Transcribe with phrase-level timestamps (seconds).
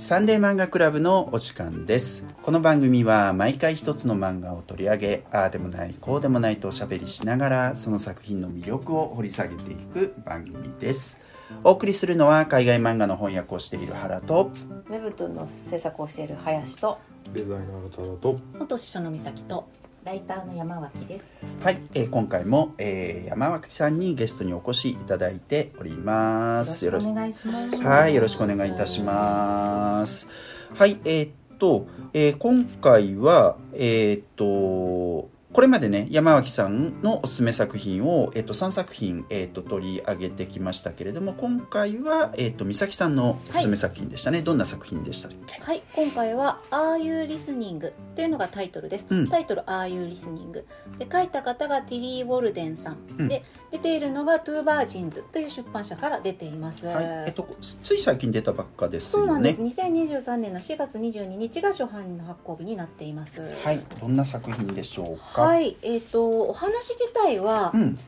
[0.00, 2.26] サンデー漫画クラブのお時間です。
[2.42, 11.20] この番組は毎回一つの漫画を取り上げああでもないこうでもないとおしゃべりしながらその作品の魅力を掘り下げていく番組です。
[11.64, 14.50] お送りするのは海外漫画の翻訳をしている原と
[14.88, 16.98] ウェブトゥンの制作をしている林と
[17.34, 19.68] デザイナーの太郎と元司書の美咲と
[20.04, 21.36] ライターの山脇です。
[21.62, 27.76] はい、えー今回も、えー山脇さんにゲストにお越しいただいておりますよろしくお願いします。
[27.82, 30.26] はい、よろしくお願いいたします。
[30.74, 44.42] はい、えーっと、えー今回は、えーっと、これまでね、山脇さんのおすすめ作品を、えーっと、3作品、えーっと、取り上げてきましたけれども、今回は、えーっと、美咲さんのおすすめ作品でしたね。
[44.42, 45.60] どんな作品でしたっけ？
[45.60, 45.82] はい。
[45.92, 49.28] 今回は「Are You Listening」っていうのがタイトルです、うん。
[49.28, 50.52] タイトル「Are You Listening」
[50.98, 53.28] で書いた方がティリー・ウォルデンさん、うん。
[53.28, 53.42] で
[53.72, 59.26] 出ているのが「トゥーバージンズ」という出版社から出ています、はい、えっと、つい最近出たばっかですよね。
[59.26, 59.62] そうなんです。
[59.62, 63.42] 2023年の4月22日が初版の発行日になっています。
[63.64, 65.39] はい、どんな作品でしょうか？
[65.40, 65.76] はい。
[65.82, 67.98] えっ、とお話自体はうん、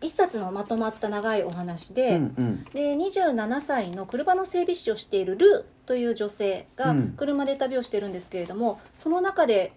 [0.00, 2.64] 一冊のまとまった長いお話で、うん、うん。
[2.64, 7.14] で27歳の車の整備士をしているルーという女性がうん。
[7.16, 9.72] 車で旅をしてるんですけれども、その中で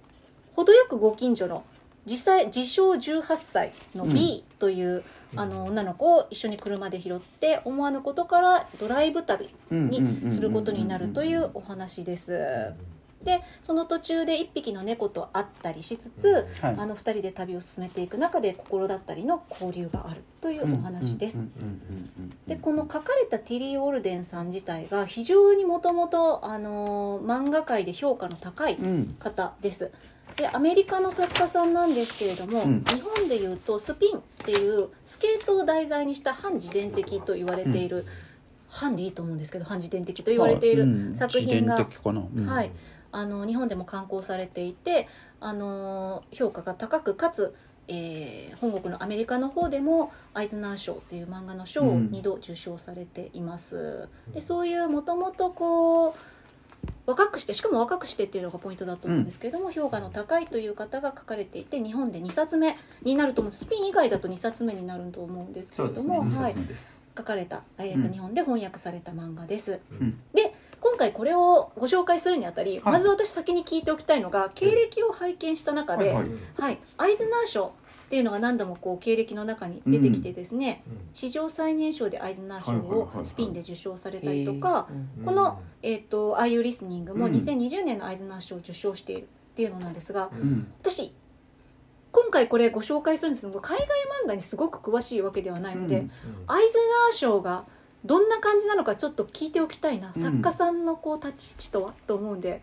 [0.56, 1.64] 程よくご近所の
[2.06, 5.04] 実際自称18歳の B という、
[5.36, 12.74] あの女の子を一緒に車で拾って思わぬことからドライブ旅にすることになるというお話です。
[13.23, 16.76] でその途中で1匹の猫と会ったりしつつ、はい。
[16.78, 21.40] あの2人で旅を進めていく中で心だったりの交流があるというお話です。
[21.40, 21.44] うん。
[21.44, 21.52] うん。
[21.62, 21.68] うん。
[21.68, 22.12] うん。
[22.20, 22.38] うん。
[22.48, 29.16] でこの書かれたティリー・オルデンさん自体が非常にもともと漫画界で評価の高いうん。
[29.20, 29.92] 方です。
[30.36, 32.84] でアメリカの作家さんなんですけれども、うん。
[32.84, 38.06] 日本でいうとスピンっていうスケートを題材にした反自伝的と言われている、
[38.68, 41.16] 反でいいと思うんですけど反自伝的と言われているうん。
[41.16, 42.22] 作品が、自伝的かな。
[42.22, 42.45] うん。
[42.45, 42.72] はい、
[43.12, 45.08] あの日本でも刊行されていて
[45.40, 47.56] あの評価が高くかつ、
[47.88, 54.10] えー本国のアメリカの方でもアイズナー賞っていう漫画の賞をうん2度受賞されています。
[54.34, 56.16] でそういうもともとこう
[57.06, 66.56] 若くしてしかも若くしてっていうのがポイントだと思うんですけれども、評価の高いという方が書かれていて日本で2冊目になると思うスピン以外だと2冊目になると思うんですけれども、二はい。
[67.17, 68.12] 書かれた、えーとうん。
[68.12, 69.80] 日本で翻訳された漫画です。
[69.92, 70.20] うん。
[70.34, 70.52] で今
[70.98, 72.94] 回これをご紹介するにあたり、はい。
[72.94, 76.28] まず私先に聞いておきたいのが経歴を拝見した中で、ははい。
[76.28, 76.80] いはい。
[76.98, 77.74] アイズナー賞
[78.08, 84.88] っていうのが何度もこう経歴の中に出てきてですね、史上最年少でアイズナー賞をスピンで受賞されたりとか、
[85.18, 87.34] うんこの「えー、と Are You Listening」もうん。
[87.34, 90.72] 2020年のアイズナー賞を受賞しているっていうのなんですが、うん。
[90.80, 91.14] 私
[92.14, 93.88] 今回これご紹介するんですけど海外
[94.24, 96.12] 漫画にすごく詳しいわけではないので、うん。
[96.48, 97.66] アイズナー賞が
[98.06, 100.22] どんな感じなのかちょっと聞いておきたいな、うん。
[100.22, 102.62] 作家さんのこう立ち位置とはと思うんで、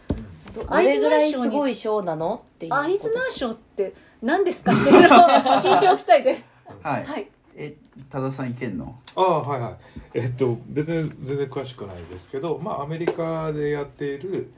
[0.54, 6.48] どどれぐらいすごい賞なのっていうことアイズナー賞って何ですかっていうのを聞いておきたいです。
[6.82, 7.04] はい。
[7.04, 7.76] はい、え、
[8.08, 8.98] 多田さんいけんの？
[9.16, 9.76] ああはいはい。
[10.14, 14.52] えっと別に全然詳しくないですけどまあアメリカでやっている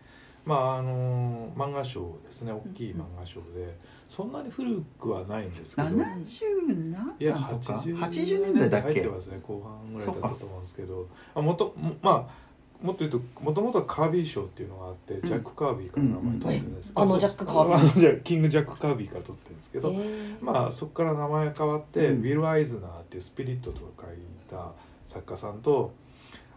[0.44, 2.52] まああの漫画賞ですね。
[2.52, 3.76] 大きい漫画賞で
[4.08, 5.90] そんなに古くはないんですけど。
[5.90, 9.08] 七十何いや年とか？80八十年代だっけ入って。
[9.08, 11.06] ますね後半ぐらいだったと思うんですけど。
[11.34, 12.46] あもともまあ
[12.82, 20.44] もっと言うともともとはカービー賞っていうのがあって、ジャック・カービーから名前取ってるんですけど、あのジャックカービーキング・ジャック・カービーから取ってるんですけど、えー。
[20.44, 22.20] まあそこから名前変わって、うん。
[22.20, 24.16] ウィル・アイズナーっていうスピリットとか書い
[24.50, 24.72] た
[25.06, 25.92] 作家さんと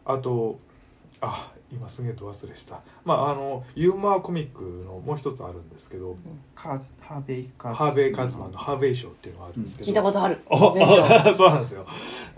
[0.03, 0.59] あと
[1.21, 2.81] あ今すげえと忘れした。
[3.03, 6.17] まああのユーモアコミックのもう一つあるんですけど、
[6.55, 10.41] カハーベイカハーベイ・カズマンのハーベイ賞っていうのがあるんですけど、聞いたことある。
[10.49, 11.85] ああそうなんですよ。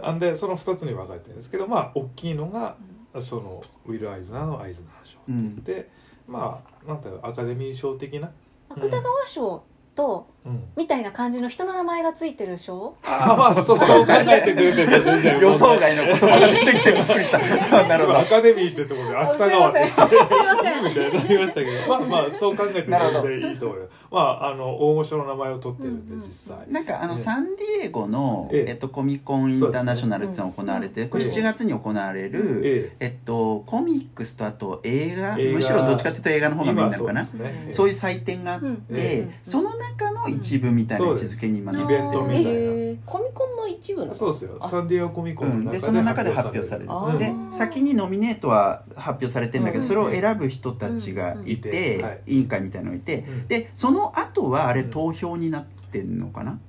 [0.02, 2.75] なんでその2つに分かれてるんですけどまあ大きいのが
[3.19, 5.63] そのウィル・アイズナーのアイズナー賞うん。
[5.63, 5.90] で
[6.28, 8.31] まあなんだろうアカデミー賞的な、
[8.69, 9.63] 芥川賞
[9.96, 10.41] とうん、
[10.75, 17.88] みたいな感じの人の名前がついてる賞あまあそうそう考えてくれてると全然予想外の言葉が出てきてびっくりした。
[17.88, 18.19] なるほど。
[18.19, 18.25] ア。
[18.25, 19.84] カデミーってところで芥川って。
[19.84, 20.83] あすいません。
[20.83, 21.88] みたいになりましたけど。
[21.88, 23.89] まあまあそう考えて全然いいと思うよ。
[24.10, 26.57] まああの大御所の名前を取ってるんでうんうん実際。
[26.69, 28.71] なんかあのねサンディエゴの、ええ。
[28.71, 33.07] えっと、コミコンインターナショナルっていうのが行われて、これええ7月に行われる、ええ。
[33.10, 37.21] っと、コミックスとあと映画むしろどっちかっていうと映画の方がメインなのかな？
[37.21, 37.68] 今そうですね。
[37.71, 42.50] そういう祭典があって、その中の一部みたいな位置づけに今なってイベントみたいな。
[42.50, 42.98] えー。
[43.06, 44.16] コミコンの一部なの？
[44.16, 44.57] そうですよ。
[44.60, 46.89] あサンディエゴコミコンうん、でその中で発表される。
[47.18, 56.60] で先にノミネートは発表されてんだけど、うんそれを選ぶ人たちがいて、委員会みたいのがいて、うんでその後はあれうん投票になってんのかな、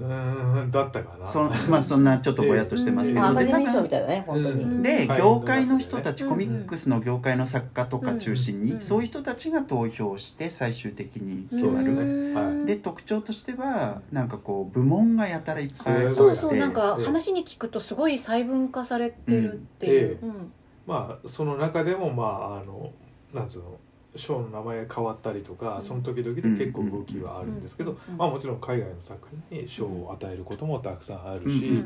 [0.00, 1.26] うーんだったかな。
[1.26, 3.28] そまあそんなちょっとぼやっとしてますけど、ー
[3.66, 4.24] 賞み分たいだね
[4.66, 4.82] ん。
[4.82, 5.18] ではい。
[5.18, 8.80] 業界の人たち、うんコミックスの業界の作家とか中心に、うん。
[8.80, 12.32] そういう人たちが投票して最終的に決まる。
[12.32, 12.66] ねはい。
[12.66, 16.14] で特徴としてはなんかこう部門がやたらいっぱいあって。
[16.14, 20.28] そうそうええなんかええ話に聞くとすごい細分化されてるっていう、うん。
[20.28, 20.52] うん
[20.86, 22.90] まあその中でもまああの
[23.34, 23.78] なんつうの
[24.16, 25.82] 賞の名前が変わったりとか、うん。
[25.82, 28.16] その時々で結構動きはあるんですけど、うん。
[28.16, 31.84] まあもちろん海外の作品に賞を与えることもたくさんあるし、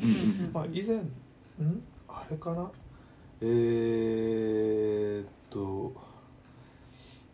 [0.53, 1.83] まあ以前ん？
[2.09, 2.71] あれかな？
[3.41, 5.93] えー、っと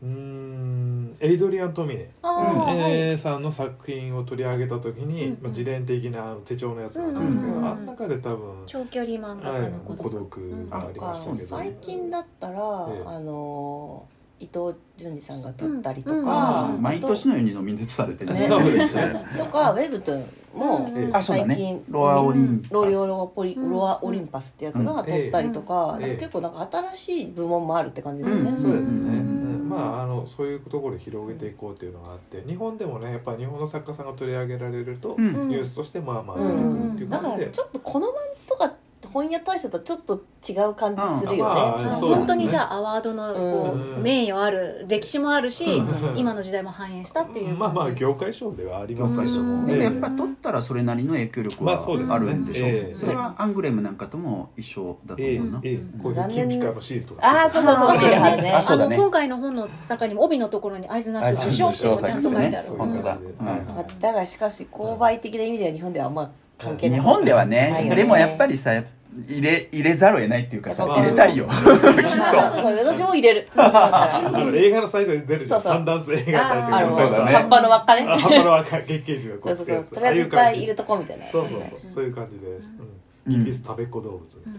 [0.01, 3.19] うーんエイドリアン・トミネ、えー。
[3.19, 7.59] さんの作品を取り上げた時に、まあ、自伝的な手帳のやつがあるんですけど、うん。
[7.59, 7.63] うん。
[7.63, 7.69] うん。
[7.69, 13.03] あん中で多分、長距離漫画はい家の孤孤独、ありましたけど、最近だったら、ええ。
[13.07, 13.68] あの
[14.41, 16.83] 伊藤潤二さんが撮ったりとうんか、うん。
[16.83, 18.49] 毎年のようにノミネートされてるね。
[19.37, 20.25] とかウェブトゥン
[20.59, 20.91] も
[21.21, 22.73] 最近ロアオリンパス。
[22.73, 23.71] ロリオロポリうん。
[23.71, 28.57] ロアオリンパスってやつが撮ったりとか,、結構なんか新しい部門もあるって感じですよね、うん。
[28.57, 29.11] そうですね、
[29.69, 35.49] まああのそういうところで広げていこうっていうのがあって日本でもねやっぱ日本の作家さんが取り上げられると、うん。
[35.49, 38.15] ニュースとしてまあまあ出うてくるっていん、うだから感じで、ちょっとこのまん
[38.47, 38.73] とか
[39.07, 41.91] 本屋大賞とちょっと違う感じするよね、うん。
[41.91, 44.03] 本当にじゃあアワードのこう、うん。
[44.03, 46.19] 名誉ある歴史もあるし、うん。
[46.19, 49.67] 今の時代も反映したっていう感じ、まあまあ業界賞ではありますけどうん。
[49.67, 52.95] でもやっえぱ取ったらそれなりの影響力はあるんでしょう、ええ。
[52.95, 55.77] それはアングレムなんかとも一緒だとええ思うな、ええ。
[56.03, 57.27] こういう残念金ピカのシールとか。
[57.27, 57.97] ああそうそうそう。
[57.99, 58.51] シール貼るね。
[58.53, 58.97] あそうだね。
[58.97, 63.11] の今回の本の中にも帯のところに会津なし受賞ってちゃんと書いてある、ね本当だ。
[63.11, 67.97] はいまあだがしかし購買的な意味では日本ではあんま関係ない日本ではないよね。
[67.97, 68.73] でもやっぱりさ
[69.27, 71.47] 入れ入れざるを得ないっていうかさ入れたいよ。
[71.47, 71.53] きっ
[72.61, 73.49] そう私も入れる。
[73.57, 75.61] 映画の最初に出るじゃん。
[75.61, 75.79] そうそう。
[75.79, 77.33] 三段数映画祭とあかーそうだね。
[77.33, 78.07] 葉っぱの輪っかね。
[78.09, 79.67] あ葉っぱの若い月桂樹がこそううそう。
[79.67, 81.27] そうとりあえずいっぱいいるとこみたいな。
[81.27, 81.63] そうそうそう。
[81.95, 82.69] そういう感じです、
[83.27, 83.35] うん。
[83.35, 83.41] うん。
[83.41, 84.53] イギリス食べっ子動物みたい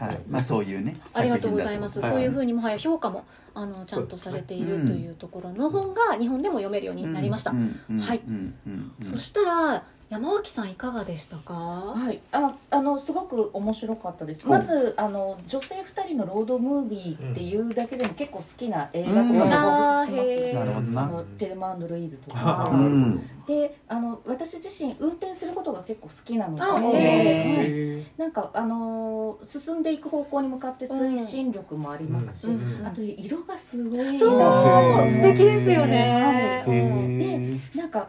[0.00, 0.20] な、はい。
[0.30, 2.00] まあそういうねありがとうございます。
[2.00, 7.50] そういうふうにもはや評価もあのちゃんとされているというところの本が日本でも読めるようになりました。
[7.50, 11.54] はいうんうんうんそしたら山脇さんいかがでしたか？
[11.54, 14.44] はい、ああのすごく面白かったです。
[14.48, 19.28] まずあの女性二人のロードムービーっていうだけでも結構好きな映画とかうん。
[19.28, 20.54] 動物しあます。
[20.54, 21.02] なるほどな。
[21.02, 22.70] あのテルマルイーズとあか。
[22.72, 23.24] ーうん。
[23.46, 32.52] であの私自身運転することが結構好きなので、なんかあのー進んでいく方向に向かって推進力もありますし、
[32.84, 34.18] あと色がすごい。
[34.18, 36.64] そう素敵ですよはね。
[36.66, 36.70] い。
[36.70, 37.78] へー。
[37.78, 38.08] なんか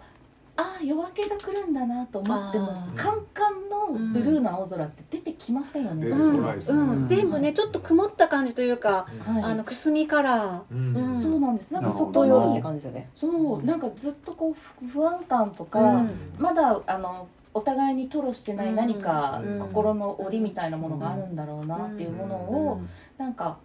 [0.57, 7.06] ああ夜明けが来るんだなと思ってもカンカンのブルーの青空って出てきませんよね、うん。
[7.06, 10.71] 全部ねちょっと曇った感じというか、はいあのくすみカラー。
[10.71, 10.95] うん。
[10.95, 11.21] うん。
[11.21, 11.74] そうなんです。
[11.74, 13.09] なんか外夜と夜って感じですよね。
[13.15, 13.63] そう。
[13.63, 16.09] なんかずっとこう不不安感とか、うん。
[16.38, 19.59] まだあのお互いに吐露してない何かうん。
[19.59, 22.81] 心の折みたいなものがあるんだろうなっていうものを
[23.18, 23.57] なんか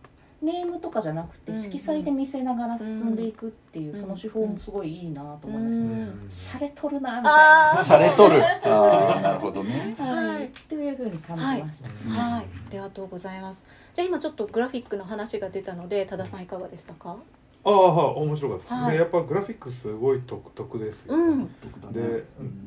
[0.42, 7.84] ネームとかじゃなくてうん色彩で見せながら進んでいくっていううんその手法もすごいいいなと思いました、うんシャレとるなみたいな、あー。
[7.84, 8.38] されとる。
[8.38, 9.94] なるほどね。
[9.98, 10.26] はい。
[10.26, 13.64] はいっていうふうに感じました、はい、ありがとうございます。
[13.94, 17.16] じゃあ今ちょっとグラフィックの話が出たので、多田さんいかがでしたか？
[17.64, 18.92] ああはい面白かったです、はい。
[18.92, 21.16] でやっぱグラフィックすごい独特ですよ。
[21.16, 21.92] ね、うん。
[21.92, 22.24] で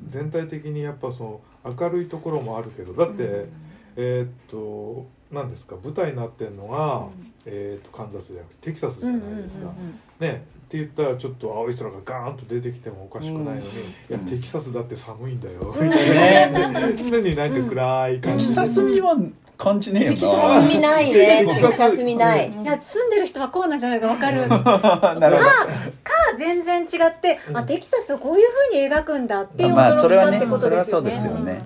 [0.08, 3.46] 全体的にやっぱその明るいところもあるけどだって、
[3.96, 5.76] えーっと何ですか？
[5.84, 7.08] 舞台になってるのが、
[7.46, 9.72] えーっとカンザスじゃなくてテキサスじゃないですか、
[10.20, 13.62] ねって言ったらちょっと青い空がガーンと出てきてもおかしくないのに、い
[14.12, 19.18] やテキサスだって寒いんだよ、みたいな常になんか暗いテ感じキサス味は
[19.58, 21.46] 感じねえよテキサス味ないね。
[21.46, 22.52] テキサス味ない。
[22.52, 24.48] いや住んでる人はこうなんじゃないかわかる。
[24.48, 25.30] なな
[26.38, 30.60] 全然違って、あテキサスをこういう風に描くんだっていう驚きかってことですよね。
[30.60, 31.60] それはそうですよね。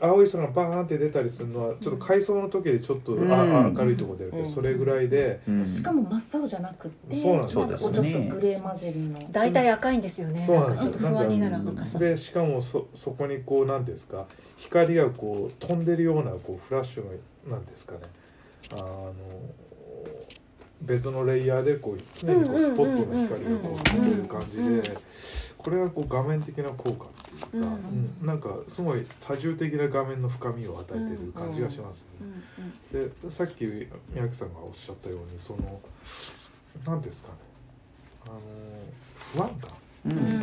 [0.00, 3.32] 青い空がバーンって出たりするのはちょっと海藻の時でちょっと、うん。
[3.32, 4.50] ああ明るいところ出るけど、うん。
[4.50, 5.66] それぐらいで、うん。
[5.66, 10.40] しかも真っ青じゃなくってそうなんですなんかこうちょっとグレー混じりの大体赤いんですよね。
[10.40, 10.92] そうなんんですよ。
[10.92, 11.98] と不安になる赤さ。
[11.98, 17.10] でしかもそそこにこうなんですか光がこう飛んでるようなこうフラッシュの
[17.50, 18.00] なんですかね。
[18.72, 19.12] あの
[20.84, 24.96] 別のレイヤーでこう常にこうスポットの光がこう飛んでる感じで
[25.56, 32.06] これがこう画面的な効果っていうか、うんうんなんかすごい多重的な画面の深みを与えてる感じがします
[32.92, 33.10] ね。
[33.22, 33.86] でさっき宮
[34.24, 35.80] 城さんがおっしゃったようにその
[36.86, 37.34] 何ですかね
[38.26, 38.40] あの
[39.16, 39.70] 不安感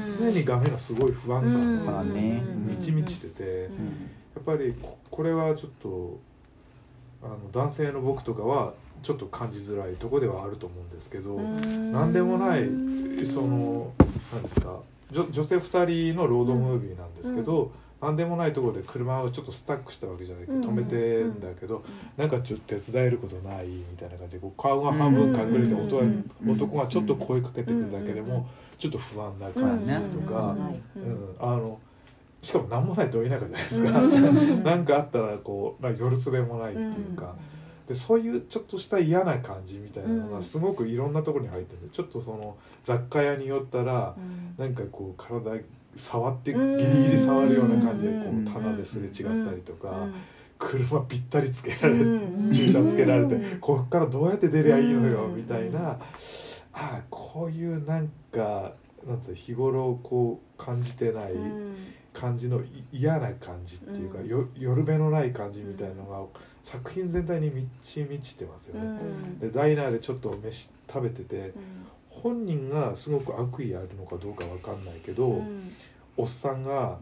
[0.10, 3.70] 常に画面がすごい不安感が満ち満ちてて、
[4.36, 4.74] やっぱり
[5.10, 6.20] これはちょっと
[7.24, 12.70] あの男性の僕とかはちょっと感じづらいとこではあると思うんですけど、なんでもない
[13.26, 13.92] その
[14.34, 14.80] 何ですか
[15.12, 20.64] 女女性2人のロードムービーなんですけど、何でもないところで車をちょっとスタックしたわけじゃないけどうん。
[20.64, 21.84] 止めてんだけど、
[22.18, 25.86] なんかちょっと手伝えることないみたいな感じでこう顔が半分隠れてうん。
[25.86, 26.52] 男がうん。
[26.52, 28.48] 男がちょっと声かけてくるだけでも
[28.80, 30.56] ちょっと不安な感じとか、
[30.96, 31.04] うん。
[31.04, 31.36] うん。
[31.40, 31.80] あの
[32.42, 34.64] しかも何もないと田舎じゃないですか、うん。
[34.64, 37.36] なんかあったらこうなんか夜すべもないっていうか、
[37.94, 40.32] でそういうちょっとした嫌な感じみたいなのうん。
[40.34, 44.56] がすごくいろんなところに入ってるんでちょっとその雑貨屋に寄ったらうん。
[44.58, 45.62] なんかこう体
[45.96, 50.14] 触ってギうんリギリ触るような感じでこうんう棚ですれ違ったりとかうん
[50.58, 55.98] 車ぴったりつけられてうん駐車つけられてうんこっからどうやって出りゃいいのようんみたいなあ
[56.74, 58.74] あこういうなんか
[59.06, 61.76] なんつうの日頃こう感じてないうん。
[62.14, 64.28] 感じのい嫌な感じっていうか、うん。
[64.28, 68.92] よ夜べのない感じみたいなのが作品全体に満ち満ちてますようね。
[68.92, 69.40] ん。
[69.40, 71.54] でダイナーでちょっと飯食べててうん
[72.10, 75.72] 本人がすごく悪意あるのかどうかわかんないけど、うん。
[76.18, 77.00] おっさんが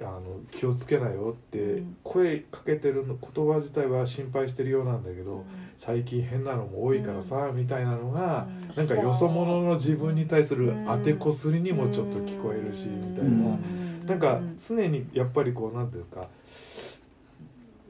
[0.00, 1.96] あの気をつけなよってうん。
[2.02, 5.44] 声かけてるの言葉自体は心配してるようなんだけど、うん。
[5.76, 8.76] 最近変なのも多いからさ、みたいなのが、うん。
[8.76, 14.06] なんかよそ者の自分に対する当てこすりにもちょっと聞こえるし、みたいな、うん。
[14.06, 16.28] なんか常にやっぱりこうなんていうか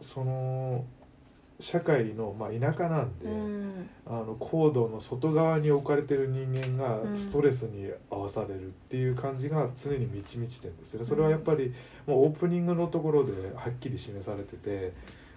[0.01, 0.85] その
[1.63, 3.89] 社会の、まあ、田舎なんで、うん。
[4.05, 7.17] あの行動の外側に置かれてる人間がうん。
[7.17, 11.07] ストレスに合わされるっていう感じが常に満ち満ちてるんですよね。
[11.07, 11.73] それはやっぱり
[12.07, 14.93] もうオープニングのところではっきり示されてて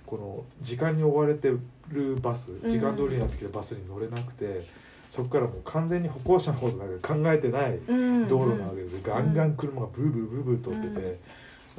[0.08, 1.50] この時間に追われて
[1.90, 4.64] るバス時間通りになってきてバスに乗れなくて、
[5.10, 8.28] そこからもう完全に歩行者のことなんか考えてないうん。
[8.28, 11.20] 道路なわけで、ガンガン車がブーブーブーブー通ってて、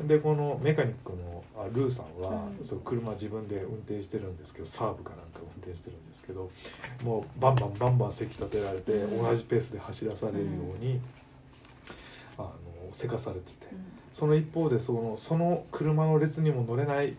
[0.04, 6.50] でこのメカニックのあルーさんは、うんそう車自分で運転してるんですけどサーブかなんか運転してるんですけど
[7.02, 9.22] もうバンバンバンバン席立てられて、うん。
[9.22, 10.44] 同じペースで走らされるよ
[10.80, 11.00] うに、
[12.36, 12.50] あの
[12.92, 13.66] せかされてて。
[13.72, 13.78] うん。
[14.12, 17.16] その一方でそのその車の列にも乗れない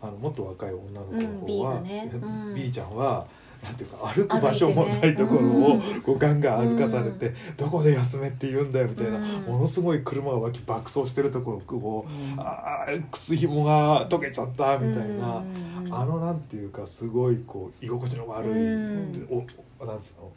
[0.00, 2.10] あのもっと若い女の子の方は、ね。
[2.12, 2.54] うん。
[2.56, 3.26] B ちゃんは。
[3.62, 5.40] なんていうか歩く場所もないところ
[5.74, 9.24] をこうガンガン歩かされて、どこで休めって言うんだよみたいな、うん。
[9.42, 15.44] ものすごい車が脇爆走してるところをあー靴ひもが溶けちゃったみたいな、
[15.90, 19.46] あのなんていうかすごいこう居心地の悪い、うん。
[19.78, 20.32] おなんつうの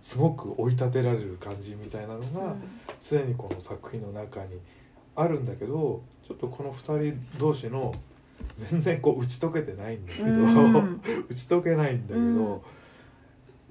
[0.00, 2.54] すごく追い立てられる感じみたいなのが
[3.00, 4.60] 常にこの作品の中に
[5.16, 7.94] あるんだけどちょっとこの2人同士の
[8.56, 11.00] 全然こう打ち解けてないんだけど、うん。
[11.28, 12.62] 打ち解けないんだけど、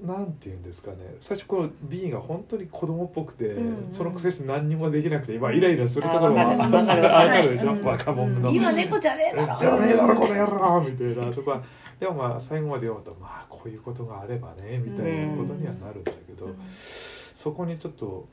[0.01, 0.98] なんて言うんですかね。
[1.20, 7.51] 最初この B が本当に子供っぽくて、うんそのくせして何にもできなくて今イライラするところはあわかる。
[7.51, 7.84] でしょ、うん。
[7.84, 8.51] 若者の。
[8.51, 9.58] 今猫じゃねえだろ。
[9.58, 11.32] じゃねえだろこの野郎みたいな。
[11.32, 11.63] とか
[12.00, 18.27] でもまあ最後まで読むとまあこういうことがあればねみたいなことにはなるんだけど、そこにちょっと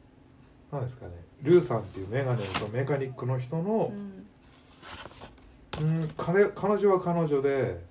[0.72, 1.12] なんですかね。
[1.42, 4.19] ルーさんっていうメガネのメカニックの人の、うん、
[6.16, 7.84] 彼彼女は彼女で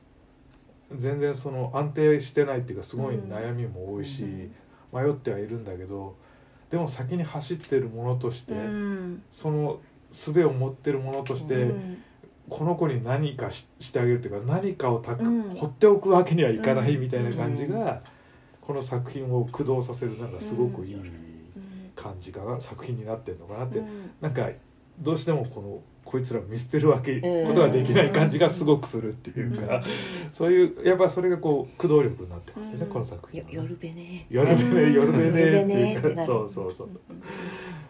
[0.96, 4.52] 全然その安定してないっていうかすごい悩みも多いし、うん。
[4.92, 6.16] 迷ってはいるんだけど
[6.72, 8.54] でも先に走ってるものとして、
[9.32, 9.80] その
[10.12, 11.72] 術を持ってるものとして、
[12.50, 15.56] この子に何かししてあげるっていうか何かをたく、うん。
[15.56, 18.02] 放っておくわけにはいかないみたいな感じうが、
[18.62, 21.02] この作品を駆動させるなんかすごくいい
[21.96, 23.82] 感じかな、作品になってるのかなって、
[24.22, 24.50] なんか
[25.00, 27.48] どうしてもこのこいつら見捨てるわけ、うん。
[27.48, 29.84] ことができない感じがすごくするっていうか、
[30.32, 32.92] そういうやっぱそれがこう駆動力になってますよね、うん。
[32.92, 34.25] この作品よ夜べね。
[34.28, 36.25] 夜べね夜べねっていうか。
[36.25, 36.89] そうそうそう。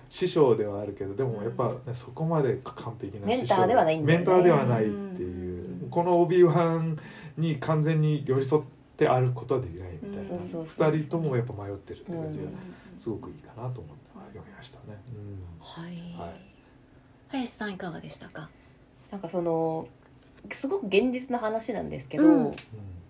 [0.09, 4.03] 師匠ではあるけどでもやっぱ、ね、そこまで完璧なメンターではないね。
[4.03, 6.99] メンターではないっていう、このオビワン
[7.37, 8.63] に完全に寄り添っ
[8.97, 10.27] てあることはできないみたいな、うん。
[10.27, 12.99] そうそうそう二人ともやっぱ迷ってるって感じがうん。
[12.99, 14.99] すごくいいかなと思って読みましたね。
[15.61, 16.19] はい。
[16.19, 16.48] はい
[17.29, 18.49] 林さんいかがでしたか？
[19.11, 19.87] なんかその
[20.51, 22.55] すごく現実な話なんですけど、うん。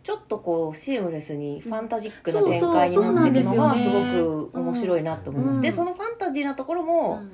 [0.02, 5.62] ちょっとこうシームレスにファンタジックな展開になっていくのがすごく面白いなと思います、うん。
[5.62, 7.32] でそのファンタジーなところもうん。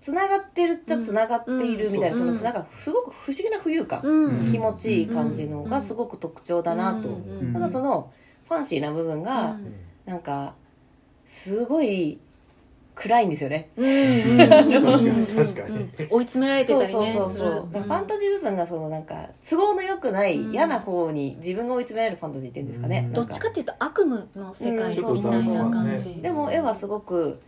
[0.00, 2.22] つながってるっちゃつながっているみたいな、うん。
[2.22, 4.50] そのなんかすごく不思議な浮遊感、うん。
[4.50, 7.12] 気持ちいい感じのがすごく特徴だなと、う
[7.44, 7.52] ん。
[7.52, 8.12] ただその
[8.48, 9.74] ファンシーな部分がうん。
[10.06, 10.54] なんか
[11.24, 12.18] すごい
[13.00, 13.86] 暗いんですよね、うん。
[13.86, 14.38] うん。
[14.38, 15.76] 確かに確かに。
[15.76, 15.90] うん。
[16.10, 16.86] 追い詰められてたりね。
[16.86, 20.52] そうそうそうファンタジー部分がそのなんか都合の良くないうん。
[20.52, 23.12] 嫌な方に自分が追い詰められるファンタジーっていうんですかね、うん。
[23.14, 25.14] どっちかっていうと悪夢の世界うん。
[25.14, 26.02] みたいな感そうじ。
[26.02, 27.38] そうでも絵はすごくうん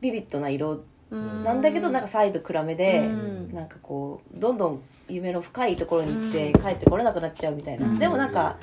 [0.00, 0.80] ビビッドな色。
[1.10, 1.42] うん。
[1.42, 3.02] なんだけどなんかサイド暗めで、う
[3.50, 3.52] ん。
[3.52, 6.60] なんかこうどんどん夢の深いところに行ってうん。
[6.62, 7.98] 帰ってこれなくなっちゃうみたいな、うん。
[7.98, 8.56] でもなんか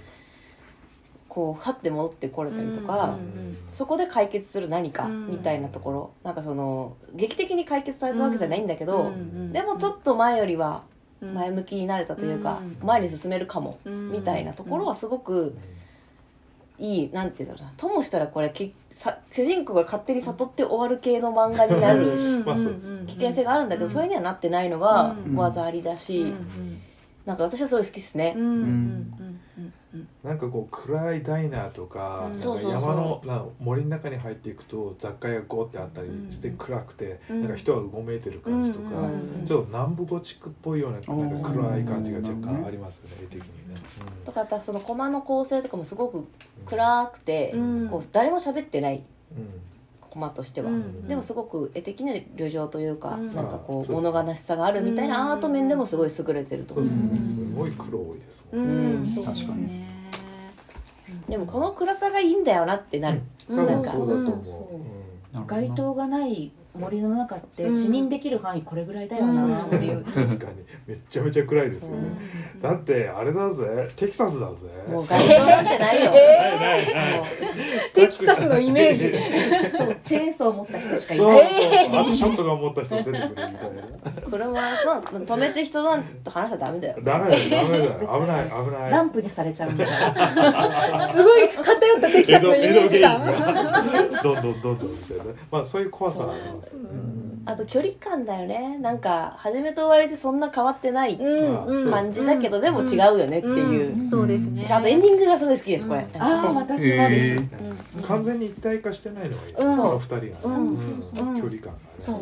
[1.30, 5.28] こうはって戻ってこれたりとかうんそこで解決する何かうん。
[5.32, 10.84] みたいなところ、なんかその劇的に解決されたわけじゃないんだけど、うんうんでもちょっと前よりは
[11.22, 11.34] うん。
[11.34, 15.56] 前向きになれたというか、うん前に進めるかも、うんみたいなところはすごく
[16.80, 17.74] いいなんていうんだろうな。
[17.78, 22.44] ともしたらこれきさ主人公が勝手に悟って終わる系の漫画になる
[23.06, 25.36] 危険性があるんだけど、それにはなってないのがうん。
[25.36, 26.34] 技ありだし、
[27.26, 28.60] なんか私はすごい好きですね、うんうんうん。
[28.62, 29.29] うん
[30.30, 37.42] なんかこう暗いダイナーとか,、山のな森の中に入っていくと雑貨屋がゴーってあったりしてうん暗くて、うん。
[37.42, 43.76] なんか人がうごめいてる感じとか、うんうんちょっと南部ゴチックっぽいようななんか暗い感じが若うん干ありますよね絵的にね。
[44.24, 46.28] とかやっぱそのコマの構成とかもすごく
[46.68, 47.90] 暗くて、うん。
[47.90, 49.02] こう誰も喋ってない
[49.36, 49.42] うん。
[49.42, 49.50] うん
[50.10, 53.36] コマとしては、うんでもすごく絵的な旅情というか、うん。
[53.36, 57.36] なんかこう物悲しさがあるみたいなアート面でもすごい優れてると思う、そうです。
[57.36, 57.50] ね、うん。
[57.50, 59.20] すごい黒多いですもんね。
[59.20, 59.26] うん。
[59.26, 59.99] 確かね
[61.30, 63.56] でもこの暗さがいいんだよなってなる、うん。
[63.56, 63.92] 多なんか。
[63.92, 64.82] 分そうだと思
[65.36, 65.46] う。
[65.46, 67.72] 街灯がない森の中ってうん。
[67.72, 70.64] 視認できる範囲これぐらいだよなっていう、確かに。
[70.88, 72.10] めっちゃめちゃ暗いですよね。
[72.62, 73.90] だってあれだぜ。
[73.96, 74.68] テキサスだぜ。
[74.88, 77.20] もう街灯なんてないよ、ないないない。
[77.20, 77.26] も
[77.94, 79.12] テキサスのイメージ。
[79.76, 81.54] そうチェーンソーを持った人しかいそうない。
[81.54, 82.00] そう。
[82.00, 83.60] あとショットガン持った人出てくるみたいな。
[83.60, 86.98] う車そう止めて人なんと話しちゃダメだよ。
[87.04, 87.92] ダメだよダメだよ。
[87.94, 88.92] 危ない危ない。
[88.92, 89.86] ランプにされちゃうんだ
[91.08, 93.26] すごい偏ったテキサスのイメージ感
[94.24, 95.24] どんどんどんどんみたいな。
[95.52, 96.28] まあそういう怖さ
[96.60, 96.90] ますよね。
[97.46, 98.78] あと距離感だよね。
[98.80, 101.92] なんか初めと終わりでそんな変わってないうんうん。
[101.92, 104.10] 感じだけど、でも違うよねっていう、うん。
[104.10, 104.64] そうですね。
[104.64, 109.54] 私あとエンディングがすごい好きですこれ、ああ私もでへすー完全に一体化してないのがいい。
[109.54, 109.78] うん。
[109.78, 111.78] この二人が距離感がね。
[112.00, 112.16] そう。
[112.16, 112.22] うん。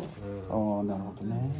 [0.78, 1.50] ああなるほどね。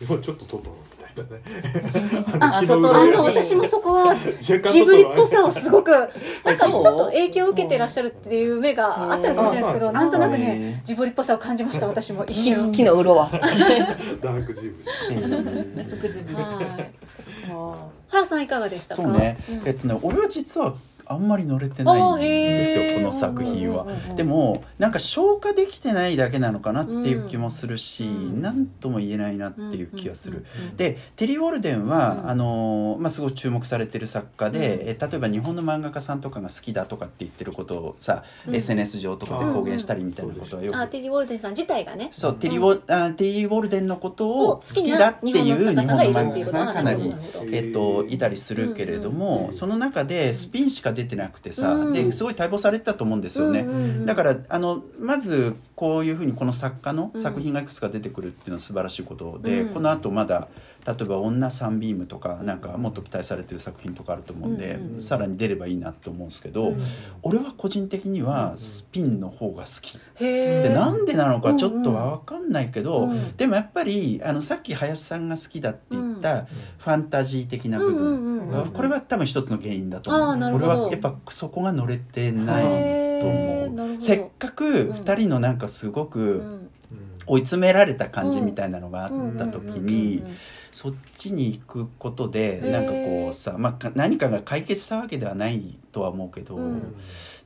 [0.00, 0.76] でもちょっとトトロ
[1.22, 2.24] みたね。
[2.40, 9.94] あトトロの私もそこは ジブリっぽさをすごく なんかちょっと影響を受けてらっしゃるっていう目があったのかもしれないですけどうん。
[9.94, 12.72] なんとなくへねージブリっぽさを感じました私も 一瞬。
[12.72, 13.28] 木のうろは。
[13.32, 14.74] ダークジブリ。
[15.10, 16.90] えー福自分はい
[18.08, 19.02] 原さんいかがでしたか？
[19.02, 19.62] そうね、うん。
[19.66, 20.74] えっとね俺は実は
[21.10, 23.84] あんまり乗れてないんですよこの作品は。
[24.14, 28.40] でもなんか消化できてないだけなのかなっていう気もするしうん。
[28.40, 30.46] 何とも言えないなっていう気がする。
[30.76, 32.30] でテリー・ウォルデンは、うん。
[32.30, 34.88] あのーまあ、すごい注目されてる作家で、うん。
[34.88, 38.54] え例えば日本の漫画家さんとかが好きだとかって言ってることをさ、うん。
[38.54, 42.10] SNS 上とかで公言したりみたいなことはよく、あテリー・ウォルデンさん自体がね。
[42.12, 47.12] そうテリーウォ、あテリー・ウォルデンのことを好きだっていう日本の漫画家さんがかなり、
[47.50, 51.92] えっと、いたりするけれども、うんその中でスピンしか出てなくてさ、うん。
[51.92, 53.66] ですごい待望されてたと思うんですよね。
[54.04, 59.74] だからあのまずこういうふうにこの作家の作品がいくつか出てくるっていうのは素晴らしいことで、うん。
[59.74, 60.48] このあとまだ
[60.86, 66.80] 例えば「女サンビーム」とかなんかもっと期待されてる作品とかあると思うんで、うんさらに出ればいいなと思うんですけど、うん
[67.22, 69.96] 俺は個人的にはスピンの方が好き。
[69.96, 76.46] へえでなんでなのかちょっとは分かんないけど、うんでもやっぱりあのさっき林さんが好きだって言った
[76.78, 78.40] ファンタジー的な部分、うんうんうんうん
[78.72, 80.54] これは多分一つの原因だと思う。
[80.56, 84.00] 俺はやっぱそこが乗れてないと思う。
[84.00, 86.69] せっかく2人のなんかすごうくん
[87.30, 90.36] 追い詰められた感じみたいなのがあった時うんうんにうんうん
[90.72, 96.94] そっちに行くことでなんかこうさ、まあか、何かが解決したわけではないとは思うけど、うん。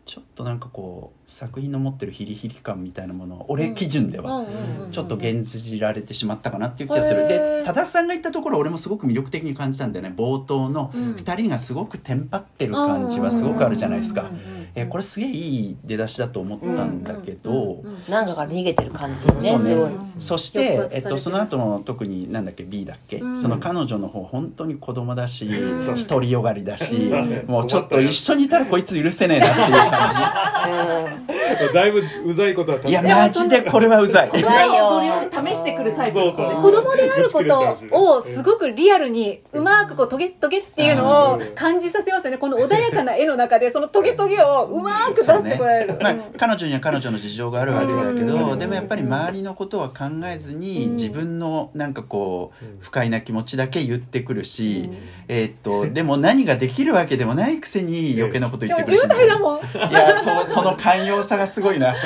[0.04, 7.24] ちょっとなんかこう作品の持ってるヒリヒリ感みたいなものを俺基準では、うんうんうんちょっと減じられてしまったかなっていう気がする。
[7.24, 7.64] へでー。
[7.64, 10.12] 多田さんが言ったところ俺もすごく魅力的に感じたんだよね。
[10.14, 11.14] 冒頭のうん。
[11.14, 14.30] 2人がすごくテンパってる感じはすごくあるじゃないですか。
[14.76, 19.64] えーこれすげえいい出だしだと思ったんだけど、うんうんなんかから逃げてる感じねそうね。
[19.64, 19.90] すごい。
[20.18, 23.36] そしててえっと、るその後の特になんだっけ B だっけ、うん。
[23.36, 26.06] その彼女の方本当に子供だしうん。
[26.06, 27.46] 独りよがりだし、うん。
[27.46, 31.26] もうちょっと一緒にいたらこいつ許せねえなっていう感
[31.74, 32.92] だいぶうざいことはじい。
[32.92, 34.28] やマジでこれはうざい。
[34.28, 42.38] うざいよ踊りを試してくるタイプの子です子供であることをすごくリアルにうまくこうトゲトゲっていうのを感じさせますよね。
[42.38, 48.26] この穏やかな絵の中で そのトゲトゲをうまく出してこられる、まあうん、彼女には彼女の事情があるわけだけうん。
[48.26, 50.92] どでもやっぱり周りのことは考えずにうん。
[50.94, 52.78] 自分のなんかこううん。
[52.80, 54.90] 不快な気持ちだけ言ってくるし、
[55.28, 59.58] えーっとでも何ができるわけでもないくせに余計なこと言ってくるし、10代だもん。
[59.58, 59.60] い
[59.92, 61.94] やそその寛容さがすごいな。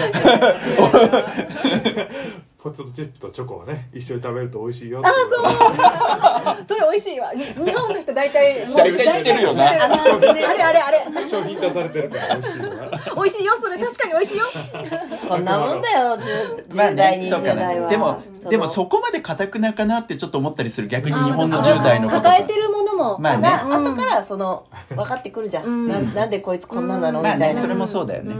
[2.61, 6.67] ポテトチップとチョコをね一緒に食べると美味しいよあそう。
[6.67, 7.33] それ美味しいわ。
[7.33, 9.65] に日本の人大体もう大体知ってるよな。
[9.65, 14.45] 大体知ってるあれあれあれ商品化されてるから美味しいのが美味しいよそれ確かに美味しいよ。
[15.29, 16.17] こんなもんだよ。
[16.17, 22.23] 10, まあ10代ねそうか20代はなでものでもそこまで固くなかなってちょっと思ったりする逆にあ日本のそれ10代の子と。
[22.23, 23.49] か抱えてるものもまあね。
[23.49, 25.89] 後からその分かってくるじゃん、うん。
[25.89, 28.35] ななんでこいつこんなんなの、まあみたいな、ねそれもそうだよね。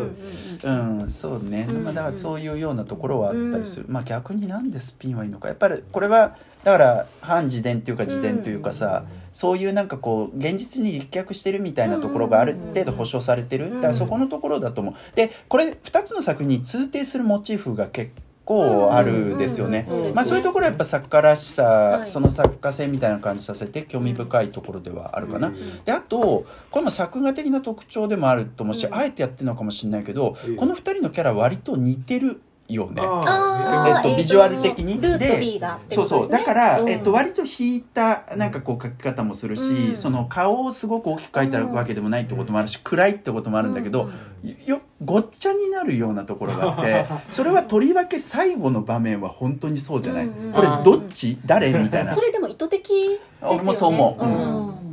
[0.65, 0.99] うん。
[1.01, 1.11] うん。
[1.11, 5.49] そうね、うんまあ、だからそういうようなところはあったりする、まあ逆になんでスピンはいいのか。
[5.49, 13.71] やっぱりこれはだから反自伝っていうか自伝というかさ、そういうなんかこう現実に立脚してるみたいなところがある程度保証されてる。
[13.75, 14.95] だからそこのところだと思う。
[15.15, 18.13] でこれ2つの作品に通底するモチーフが結
[18.45, 19.87] 構あるですよね。
[19.89, 19.95] うん。
[19.99, 20.07] うん。
[20.07, 20.15] うん。
[20.15, 22.09] まあそういうところはやっぱ作家らしさ、はい。
[22.09, 25.85] その作家性みたいな感じさせて興味深いところではあるかな、うん。
[25.85, 28.95] であとこれも作画的な特徴でもあると思うし、うん。
[28.95, 32.41] あえてやってるのかもしれないけど、ええこの2人のキャラ割と似てる
[32.75, 33.03] よね。
[33.03, 35.01] えっとビジュアル的に。
[35.01, 36.29] ルートでそうそう。
[36.29, 36.89] だから、うん。
[36.89, 39.97] えっと、割と引いたなんかこう描き方もするし、うん。
[39.97, 44.11] その顔をすごく大きく描いてあるわけでもないってこともあるし、暗いってこともあるんだけど、
[44.67, 50.53] よごっちゃになるようなところがあって それはとりわけ最後の場面は本当にそうじゃない、うんうん。
[50.53, 51.39] これどっち？
[51.47, 51.73] 誰？
[51.73, 52.15] みたいな。
[52.15, 53.57] それでも意図的ですよね。
[53.57, 54.25] 俺もそう思う。
[54.25, 54.85] うん。
[54.85, 54.88] ん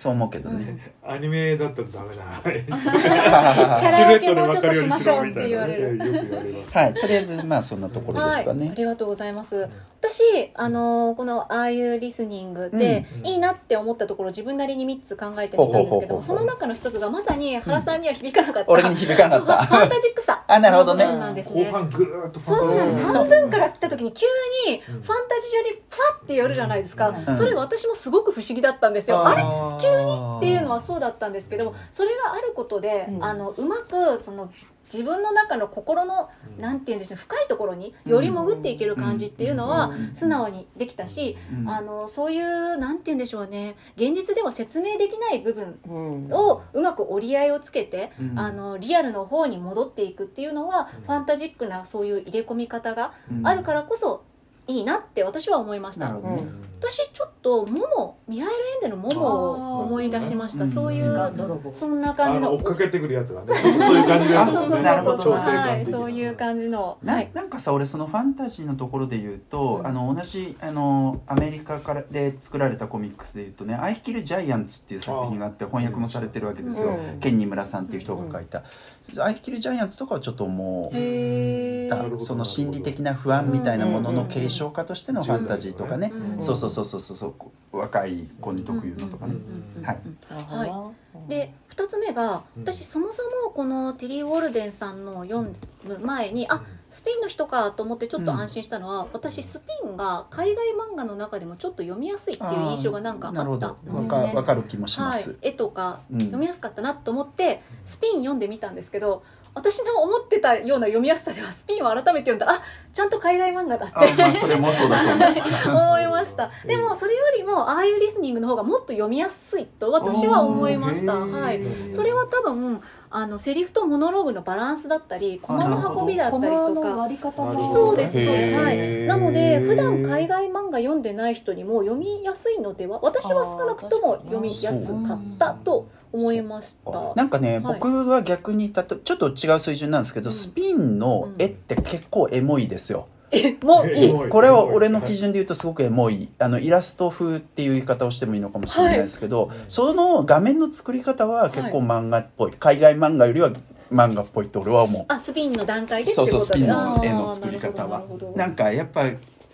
[0.00, 0.94] そう思うけどね。
[1.06, 2.22] アニメだったらダメだ。
[2.42, 8.72] キャラ分けもうちょっとしましょうって言わはい、とりあえずまあそんなところですかはい、あね。
[8.74, 9.68] りがとうございます。
[10.02, 10.22] 私、
[10.54, 13.26] あのーこのああいうリスニングで、うん。
[13.26, 19.66] いいなって思ったところ自分なりに3つ考えてみたんですけどもその中の一つがまさに原さんには響かなかった、俺に響かなかった。
[19.68, 20.42] ファンタジックさ。
[20.46, 21.04] あなるほどね。
[21.04, 21.68] なんです後ね。
[21.70, 23.12] 半ぐるーっとそうなんです。
[23.12, 24.24] 半分から来た時に急
[24.70, 27.36] にファうんンタジー上にパッてやるじゃないですか、うん。
[27.36, 29.42] それ私もすごく不思議だったんですよ、あれ？
[29.80, 33.24] 急にっていうのはそうだったんですけどもそれがあることで、うん。
[33.24, 34.52] あのうまくその
[34.92, 36.60] 自分の中の心の、うん。
[36.60, 40.14] なんて言うんでしょう深いところにより潜っていける感じっていうのはうん。
[40.14, 41.68] 素直にできたし、うん。
[41.68, 45.92] あのそういうなんて言うんでしょうね現実では説明できない部分う
[46.28, 46.32] ん。
[46.32, 48.38] をうまく折り合いをつけて、うん。
[48.38, 51.04] あのリアルの方に戻っていくっていうのは、うん。
[51.04, 53.46] ファンタジックなそういう入れ込み方がうん。
[53.46, 54.24] あるからこそ
[54.66, 56.08] いいなって私は思いました。
[56.08, 56.36] なるほど。
[56.36, 56.44] ね。
[56.80, 60.66] 私ちょっとモモミハイル・エンデのモモを思い出しました。
[60.66, 61.74] そういう時間泥棒。
[61.74, 62.54] そんな感じの。
[62.54, 63.54] 追っかけてくるやつがね。
[63.54, 66.96] そういう感じですよあねなるほどはいそういう感じの。
[67.02, 67.30] なはい。
[67.34, 69.86] なんかさ俺そのファンタジーのところで言うと、うん。
[69.86, 77.20] あの同じあのアメリカからで作られたコミックスで言うとね「アイキル・ジャイアンツ」っていう作品があって翻訳もされてるわけですよ、うん。
[77.20, 78.62] ケンニムラさんっていう人が書いた
[79.22, 87.26] 「アイキル・ジャイアンツ」とかはちょっと思うその心理的な不安みたいなものの継承家としてのファンタジーとかね、うんそうそうそうそうそうそ
[87.72, 92.62] う若い子に特有のとかね、うんはいなるほどなで2つ目がうん。
[92.62, 95.48] 私そもそもこのティリー・ウォルデンさんの読
[95.84, 104.42] む前にあスペインの人かと思ってちょっと安心したのは、私スペインが海外漫画の中でもちょっと読みやすいっていう印象がなんかあったんですわか。
[104.42, 106.20] かる気もします、はい、絵とかうん。
[106.20, 109.22] 読みやすかったなと思ってスピン読んでみたんですけど
[109.54, 112.46] 私の思ってたような読みやすさではスピンを改めて読んだ。
[112.46, 114.12] らあちゃんと海外漫画だって。
[114.12, 115.76] あまあそれもそうだと思う。
[115.76, 116.50] 思いました。
[116.64, 121.60] でもそれよりもああいうリスニングの方がもっと読みやすいと私は思いました、はい、
[121.92, 126.96] それは多分あのセリフとモノローグのバランスだったりコマの運びだったり駒のとか。
[126.96, 128.12] 割り方がそうです。
[128.12, 137.14] そうです、はい、なので普段海外漫画読んでない人にも読みやすいのでは私は少なくとも読みやすかったと思いました。
[137.14, 137.74] なんかね、はい。
[137.74, 140.32] 僕は逆にたとちょっと違う水準なんですけど、うん。
[140.32, 144.28] スピンの絵って結構エモいですよ、えもういいエモい。
[144.28, 146.28] これは俺の基準で言うとすごくエモい。
[146.38, 153.52] あのイラスト風っていう言い方をしてもいいのかもしれないですけど、はいその画面の作り方は結構漫画っぽい、海外漫画よりは
[153.92, 155.04] 漫画っぽいって俺は思う。
[155.08, 158.02] あスピンの段階でってそうそうスピンことでの絵の作り方は。
[158.36, 159.04] なんかやっぱ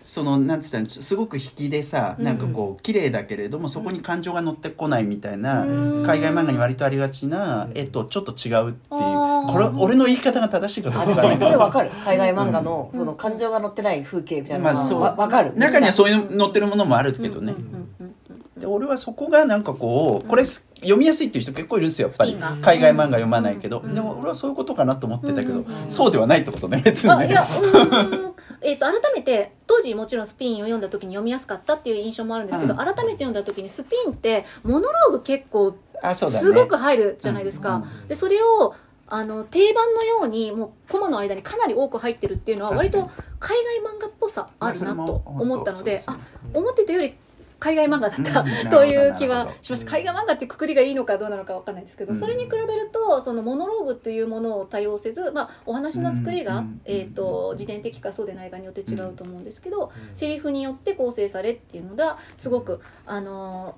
[0.06, 2.24] そのなんつったのすごく引きでさ、うん。
[2.24, 6.06] なんかこう綺麗だけれどもそこに感情が乗ってこないみたいな、うん。
[6.06, 9.00] 海外漫画に割とありがちな絵とちょっと違うっていう
[9.48, 11.90] これ俺の言い方が正しいかどうかそれわかる。
[12.04, 15.00] 海外漫画のうんその感情が乗ってない風景みたいなのまあそう。
[15.00, 15.52] はわわかる。
[15.56, 17.54] 中にはそういう載ってるものもあるけどね、
[18.56, 22.34] で俺はそこがなんかこうこれす読みやすいっていう人結構いるんですよやっぱり。
[22.62, 23.94] 海外漫画読まないけど、うん。
[23.94, 27.24] でも俺はそういうことかなと思ってたけど、うんそうではないってことね別にね。
[27.24, 27.46] あいや
[28.62, 32.78] えーと改めて当時もちろんスピンを読んだ時に読みやすかったっていう印象もあるんですけど、うん。
[32.78, 35.76] 改めて読んだ時にスピンってモノローグ結構
[36.14, 38.74] すごく入るじゃないですか、うんうんでそれを
[39.08, 46.18] あの定番のようにもうコマの間にかなり多く入ってるっていうのは割と海外漫画っぽさあるなと思ったので,、あ
[46.52, 47.14] 思ってたより
[47.58, 49.90] 海外漫画だった、うん という気はしました。
[49.90, 63.76] 海外漫画ってくくりがいいのかどうなのかわかんないですけど、うんそれに比べるとそのモノローグっていうものを多用せず、まあ、お話の作りが、うんえー、と自伝的かそうでないかによって違うと思うんですけど、うんセリフによって構成されっていうのがすごく、あの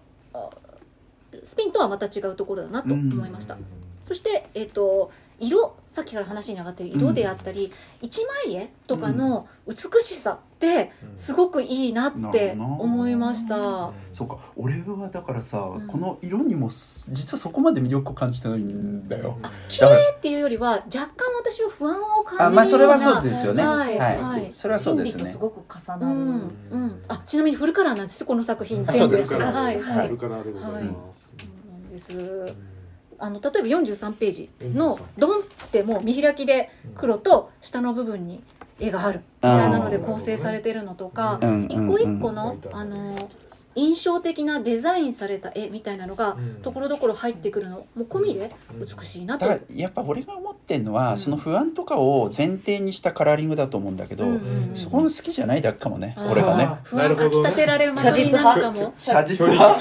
[1.45, 3.57] スピンとはまた違うところだなと思いました。
[4.05, 5.11] そして、えっと
[5.41, 13.93] 色さっきから話に上がってる色であったり、一枚絵とかの美しさってすごくいいなって思いました。
[14.11, 14.39] そうか。
[14.57, 15.87] 俺はだからさ、うん。
[15.87, 19.39] この色にもす実はそこまで魅力を感じてないんだよ。
[19.69, 23.65] 綺麗っていうよりは若干私は不安を感じるようなあまあそれはそうですよね。
[23.65, 23.99] はい。
[23.99, 24.21] はい。
[24.21, 24.51] はい。
[24.53, 25.31] それはそうですね。
[25.31, 26.53] すごく重なる、うん。
[26.71, 28.85] うん、あちなみにフルカラーなんですよこの作品。
[28.89, 29.35] あそうです。
[29.35, 29.63] フルカラー。
[29.63, 29.81] はい。
[29.81, 30.09] はい。
[30.09, 30.85] フルカラーでござい。
[30.85, 31.33] ます
[31.71, 32.13] なんです。
[32.13, 32.79] うん
[33.21, 38.45] あの例えば43ページの43ドンってもう見開きで黒と下の部分に
[38.79, 39.21] 絵がある。
[39.43, 43.31] みたいなので構成されてるのとかうん一個一個うんのあの
[43.75, 46.63] 印象的なデザインされた絵みたいなのがうん。
[46.63, 49.47] ところどころ入ってくるのも込みで美しいなと。
[49.47, 51.19] だからやっぱ俺が思ってんのは、うん。
[51.19, 56.69] その不安とかを前提にしたカラーリングだと思うんだけど、うんうんうんそこが好きじゃないだけかもね、俺がね。
[56.85, 58.93] 不安かきたてられるまとになるかも。
[58.99, 59.79] 写実派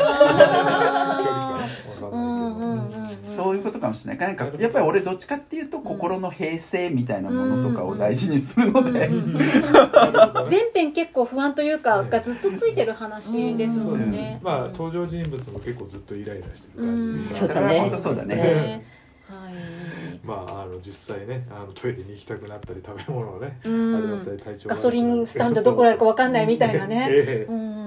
[3.87, 9.37] かもしれないなんかやっぱり俺どっちかっていうと心の平静みたいなものとかを大事にするので、うんうん
[10.49, 14.11] 全編結構不安というかがずっとついてる話ですもん。
[14.11, 14.39] ね。
[14.41, 17.01] まあ登場人物も結構ずっとイライラしてる感じ。
[17.01, 17.27] うん。
[17.27, 18.35] がそれは本当そうだね。
[18.35, 18.85] ね。
[19.27, 20.19] はい。
[20.23, 27.07] まああの実際ねあのトイレに行きたくなったり食べ物をね、うあれだっんたり体調ガソリンスタンドどこあるかわかんないみたいなね。
[27.11, 27.86] ええ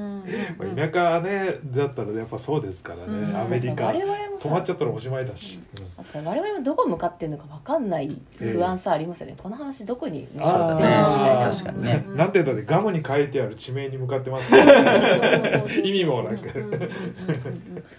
[0.61, 5.61] うんまあ、田舎ねだったらやっぱそうですからね、うんアメリカ我々もさ止まっちゃったらおしまいだし、
[5.97, 11.51] 確かに我々もどこ向かってるのか分かんない不安さありますよね、この話どこに向かってるのみたいな。
[11.51, 12.05] 確かにね。
[12.07, 14.51] うんなんて言うんだってガムに書いてある地名に向かってます。
[14.51, 16.93] から意味もなくうんうんうんうん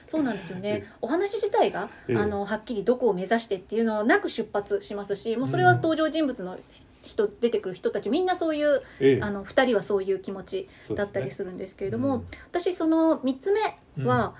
[0.07, 0.85] そうなんですよね。
[1.01, 2.17] お話自体がええ。
[2.17, 6.57] あのはっきりどこを目指してっていうのはなく出発しますしもうそれは登場人物の
[7.11, 9.21] 人出てくる人たちみんなそういうええ。
[9.21, 12.25] あの2人はそういう気持ちだったりするんですけれども、うん。
[12.49, 13.61] 私その3つ目
[14.03, 14.35] は、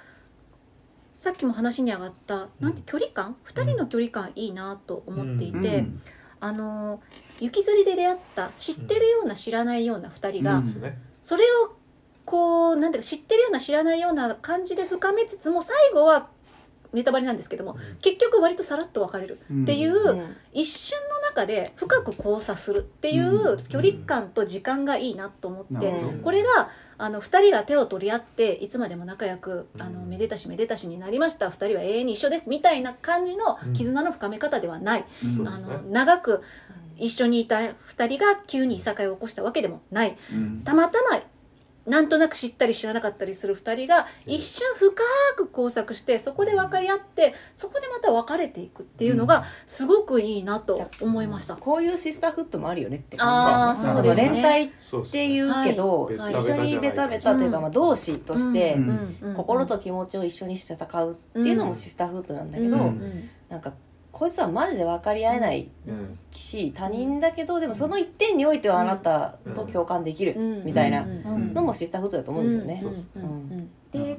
[1.20, 6.02] さっきも話に上がったなんて距離感、2人の距離感いいなと思っていて、うん。
[6.40, 7.02] あの
[7.40, 10.64] 雪吊りで出会った知ってるような知らないような2人が、
[11.22, 11.76] それを
[12.26, 16.30] こうなんていうか知ってるような知らないような感じで深めつつも最後は
[16.94, 17.98] ネタバレなんですけども、うん。
[18.02, 19.40] 結局割とさらっと別れる。
[19.64, 20.36] っていう、うん。
[20.54, 30.10] 一瞬の中で深く交差するっていう距離感と時間がいいなと思って、これがあの2人が手を取り合っていつまでも仲良くあのうん。
[30.10, 35.48] めでたしめでたしになりました2人は永遠に一緒ですみたいな感じの絆の深め方ではない、うん。
[35.48, 36.42] あの長く
[36.98, 37.74] 一緒にいた2
[38.08, 40.16] 人が急にいさかいを起こしたわけでもない。
[40.32, 40.62] うん。
[40.64, 41.22] たまたま
[41.86, 44.92] なんとなく知ったり知らなかったりする2人が一瞬深
[45.36, 51.56] く交錯してそこで分かり合ってそこでまた別れていくっていうのがすごくいいなと思いました。
[51.56, 54.32] こういうシスターフットもあるよねってあーそうですね。
[54.32, 56.18] 連帯っていうけど、はい。
[56.18, 56.34] はい。
[56.34, 59.18] 一緒にベタベタというか、うんまあ、同志としてうん。
[59.22, 59.34] うん。
[59.36, 62.84] 心と気持ちを一緒にして戦うっていうのもシスターフットなんだけど、うん。
[62.84, 63.30] うん。
[63.50, 63.74] なんか
[64.12, 66.20] こいつはマジで分かり合えないうん。
[66.32, 70.66] し他人だけどでもその一点においてはあなたと共感できるうん。
[70.66, 71.54] みたいなうん。
[71.54, 73.68] のもシスターフットだと思うんですよね。
[73.92, 74.18] で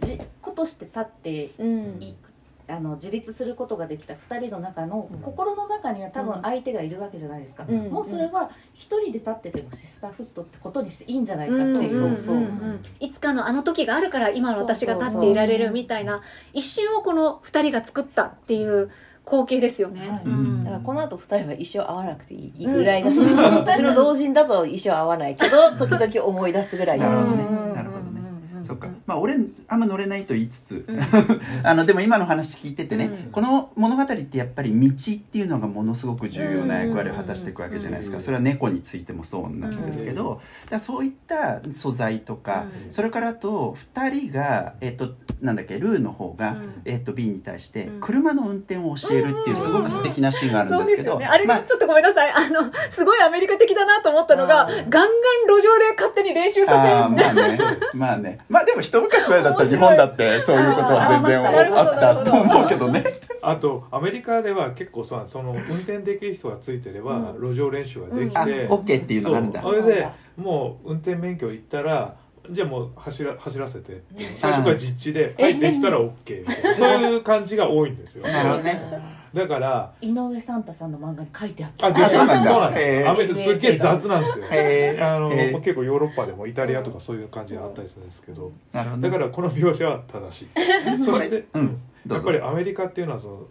[0.00, 2.02] じ子として立ってうん。
[2.02, 2.32] いく
[2.68, 7.90] あの自立することができた2人の中の、心の中には多分相手がいるわけじゃないですか、うん。
[7.90, 11.78] もうそれは一人で立っててもシスターフットってことにしていいんじゃないかってう。
[11.78, 11.82] ん。
[11.82, 18.90] いう、いつかのあの時があるから今の私が立っていられるみたいな一瞬をこの2人が作ったっていう
[19.24, 20.08] 光景ですよね。
[20.08, 20.22] はい。
[20.24, 20.64] うん。
[20.64, 26.98] だからこの後二人は一生会わなくていいぐらいだし、私の同人だと一生会わないけど時々思い出すぐらい。
[26.98, 27.44] なるほどね。
[27.44, 27.61] う
[28.62, 28.88] そっか。
[29.06, 29.36] まあ俺
[29.68, 31.00] あんま乗れないと言いつつ、うん。
[31.62, 33.32] あのでも今の話聞いててね、うん。
[33.32, 38.22] この物語ってやっぱり道っていうのがものすごく重要な役割を果たしていくわけじゃないですか、うん。
[38.22, 42.92] それは猫についてもそうなんですけど、だそういった素材とか、うん。
[42.92, 46.72] それからあと2人が、えっとなんだっけルーの方が、うん。
[46.84, 48.00] えっと B に対してうん。
[48.00, 52.32] 車の運転を教えるっていうすごく素敵なシーンがあるんですけど、あれまあちょっとごめんなさい。
[52.32, 55.08] あのすごいアメリカ的だなと思ったのがガンガン
[55.46, 57.58] 路上で勝手に練習させるまあね。
[57.94, 63.02] まあねまあでも一昔前だったら日本だってそういうことは全然あったと思うけどね。
[63.40, 67.40] あとアメリカでは結構さその運転できる人がついてれば、うん。
[67.40, 69.62] 路上練習ができあて、OK っていうのがあるんだ。
[69.62, 72.16] それでもう運転免許行ったら
[72.50, 78.26] じゃあもう走ら走らせてっていう最初から実地で、はい、できたら OK そういう感じが多いんですよ。
[78.26, 81.86] なるほどねだから井上サンタさんの漫画に書いてあった。
[81.86, 82.50] あそうなんだ。
[82.50, 84.46] そうなんですアメリカすっげえ雑なんですよ。
[84.46, 89.02] あの、結構ヨーロッパでもイタリアとかそういう感じがあったりするんですけどなるほど。
[89.02, 90.48] ねだからこの描写は正しい。
[91.02, 91.44] そして、
[92.08, 93.46] やっぱりアメリカっていうのはその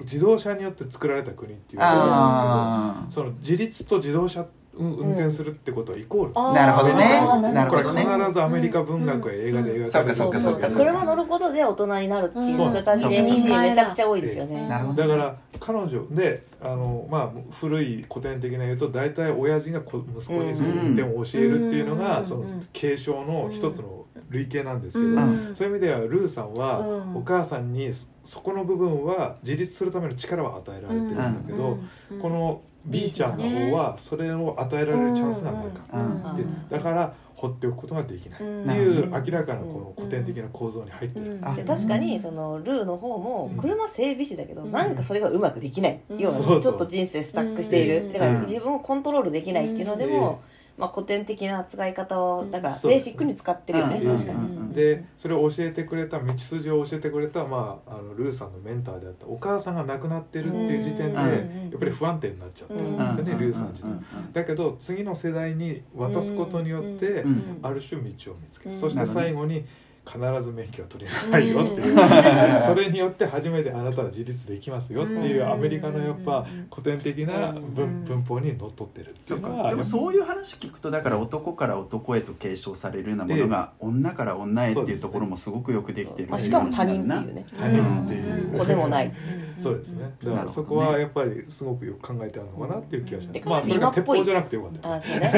[0.00, 6.54] 自動車によって作られた国っていうことなんですけどあその自立と自動車うん運転するってことはイコール、あー。
[6.54, 7.52] なるほどね。
[7.52, 8.06] なるこれほどね。
[8.24, 10.14] 必ずアメリカ文学や映画で描かれる。
[10.14, 14.68] そうかそうかそうか車乗ることで大人になるっていううんそういう感じでそうかそうかめちゃくちゃ多いですよね。
[14.68, 22.26] なるほどだから彼女であの、まあ、古い古典的な言うと大体親父が子息子にそういう運転を教えるっていうのが、うん。
[22.26, 25.54] その継承の一つの類型なんですけど、うん。
[25.54, 27.16] そういう意味ではルーさんは、うん。
[27.16, 31.78] お母さんにそそこの部分は自立するための力は与えられてるんだけど、
[32.10, 32.20] うん。
[32.20, 35.80] この B ちゃんの方はそれを与えられるチャンスがないか。
[35.92, 38.64] うんら、でだから放っておくことができない、うん。
[38.64, 41.34] っていう明らかなこの古典的な構造に入ってる。
[41.34, 41.44] うん。
[41.44, 44.72] あで確かにそのルーの方も車整備士だけど、うん。
[44.72, 46.60] なんかそれがうまくできない、うん要はそうそう。
[46.62, 48.12] ちょっと人生スタックしている、うん。
[48.12, 50.40] だからうん自分をコントロールできないっていうのでも、
[50.78, 54.72] まあ、古典的な扱い方をだからベーシックに使ってるよね、うん確かに、うん。
[54.72, 61.70] でそれを教えてくれた道筋を教えてくれた、まあ、あのルーさんのメンターであったお母さんが亡くなってるっていう時点で、うん。
[61.70, 63.38] やっぱり不安定になっちゃってるんですよね、うん。
[63.38, 63.90] ルーさん自体、
[64.32, 67.58] だけど次の世代に渡すことによって、うん。
[67.62, 68.80] ある種道を見つける、うん。
[68.80, 69.66] そして最後に
[70.04, 72.62] 必ず免許は取りなさいよっていう、うん。
[72.62, 75.52] それによって初めてあなたは自立できますよっていううん。
[75.52, 76.66] アメリカのやっぱうん。
[76.70, 78.04] 古典的な文,、うん。
[78.04, 79.70] 文法にのっとってるってそいううのはか。
[79.70, 87.46] でもそういう話聞くとだから男から男へと継承されるようなものが女から女へっていうところもすごくよくできてるまあ、しかも他人っていうね。
[87.56, 88.58] 他人っていう、うん。
[88.58, 89.12] 子でもない。
[89.58, 90.12] そうですね。
[90.24, 93.48] だからそこはやっぱりすごくよく考えてあるのかなっていう気がします、うん。
[93.48, 95.32] まあそれが鉄砲じゃなくてよかったよあそうね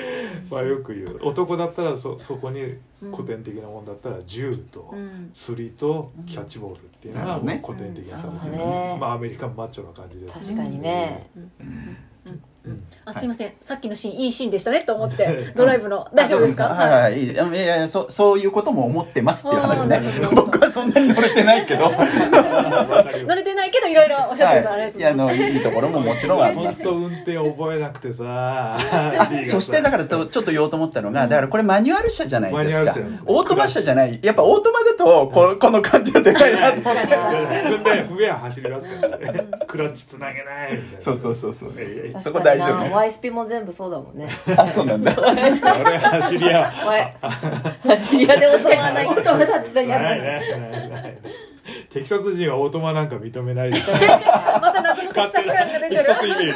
[0.62, 1.18] よく言う。
[1.22, 2.78] 男だったらそそこに
[3.12, 5.30] 古典的なもんだったら銃とうん。
[5.34, 8.98] 釣りとキャッチボールっていうのが古典的な形そうで、ね。
[9.00, 11.28] まあアメリカンマッチョな感じです確かにね。
[11.60, 11.62] う
[12.70, 12.82] ん。
[13.04, 16.08] あすいません、さっきのシーンいいシーンでしたねと思ってドライブの。
[16.14, 16.68] 大丈夫ですか？
[16.68, 17.02] はいはい。
[17.02, 17.24] はいい。
[17.30, 19.96] いやいやいやそそういうことも思ってますっていう話ね。
[19.96, 20.20] あー。
[20.20, 21.90] なるほど僕はそんなに乗れてないけど。
[23.26, 26.84] 乗れてないけどいろいろおっしゃってください、はいいやあのいいところももちろんあり本ます。
[26.84, 28.76] 当運転覚えなくてさ。
[29.44, 32.94] そしてだからとちょっと言おうと思ったのがだからこれマニュアル車じゃないですか。
[33.26, 34.20] オートマ車じゃない。
[34.22, 37.16] やっぱオートマだとここの感じは出ないなと思って。
[37.64, 39.44] 自分で不便走りますからね。
[39.66, 41.00] クラッチつなげないみたいな。
[41.00, 42.20] そうそうそうそうそう。
[42.20, 44.28] そこ大丈夫ワイスピも全部そうだもんね。
[44.56, 45.12] あそうなんだ。
[45.18, 47.16] 俺走りやお前
[47.96, 50.16] 走り屋で教わらないオートマだったら嫌だ
[50.50, 51.18] ないないない
[51.90, 53.98] テキサス人はオートマなんか認めないですま
[54.72, 56.52] た謎のテキサス感が出てるキサスイメージ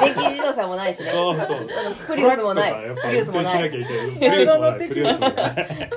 [0.00, 5.90] 電気自動車もないしねそうそうそうプリウスもないプリウスもないやっぱ運転しなきゃいけないプリウスもないプリウスもない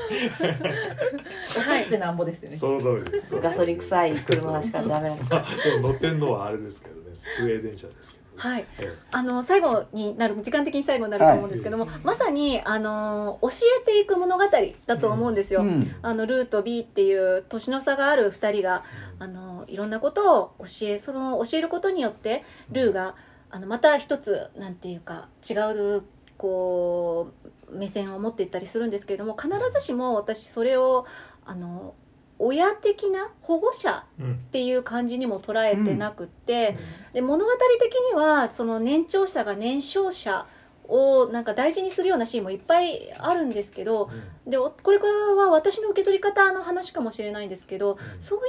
[1.58, 5.36] 落としてなんぼですよねその通りですガソリン臭い車しかダメなので
[5.82, 8.66] も乗ってんのはあれですけどねスウェーデン車ですはい。
[8.80, 13.50] えあの最後になる時間的に最後になると思うんですけども、まさにあの教
[13.82, 14.44] えていく物語
[14.86, 15.96] だと思うんですよ、うん。
[16.02, 18.84] あのルーと B っていう年の差がある2人が
[19.20, 23.16] あのいろんなことを教えその教えることによってルーが
[23.50, 25.54] あのまた一つなんていうか違
[25.98, 26.04] う
[26.38, 27.32] こ
[27.70, 31.06] う目線を持っていったりするんですけれども必ずしも私それを
[31.46, 31.94] あの
[32.40, 34.34] 親的な保護者うん。
[34.34, 36.78] っていう感じにも捉えてなくって、
[37.14, 40.46] で物語的にはその年長者が年少者
[40.88, 44.10] をなんか大事にするようなシーンもいっぱいあるんですけど
[44.46, 48.42] でおこれからは私の受け取り方の話かもしれないんですけどそうい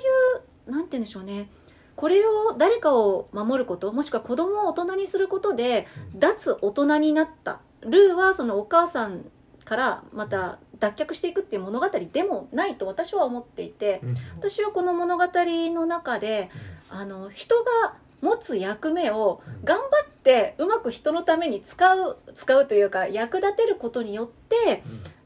[0.68, 1.48] うなんて言うんでしょうね。
[1.94, 7.60] これを誰かを守ることもしくは子供を大人にすることで脱大人になった。
[7.80, 9.30] ルーはそのお母さん
[9.64, 14.14] からまた脱却していくっていう物語でもないと私は思っていてうん。
[14.38, 16.50] 私はこの物語の中で
[16.90, 24.82] あの人が持つ役目を頑張ってうまく人のために使う使うというか役立てることによって